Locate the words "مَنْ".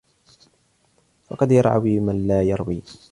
1.99-2.27